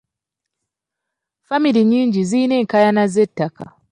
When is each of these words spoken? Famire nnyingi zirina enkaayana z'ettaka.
Famire 1.47 1.81
nnyingi 1.83 2.19
zirina 2.29 2.55
enkaayana 2.61 3.03
z'ettaka. 3.13 3.65